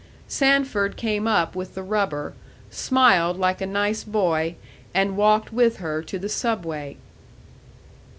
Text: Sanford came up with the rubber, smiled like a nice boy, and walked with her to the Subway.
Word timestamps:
Sanford 0.27 0.97
came 0.97 1.27
up 1.27 1.55
with 1.55 1.75
the 1.75 1.83
rubber, 1.83 2.33
smiled 2.71 3.37
like 3.37 3.61
a 3.61 3.67
nice 3.67 4.03
boy, 4.03 4.55
and 4.95 5.15
walked 5.15 5.53
with 5.53 5.77
her 5.77 6.01
to 6.01 6.17
the 6.17 6.27
Subway. 6.27 6.97